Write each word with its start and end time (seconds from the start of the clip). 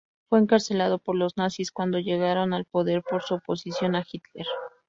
Fue 0.29 0.39
encarcelado 0.39 0.97
por 0.97 1.15
los 1.15 1.37
nazis 1.37 1.71
cuando 1.71 1.99
llegaron 1.99 2.55
al 2.55 2.65
poder 2.65 3.03
por 3.07 3.21
su 3.21 3.35
oposición 3.35 3.93
a 3.93 4.01
Hitler. 4.11 4.47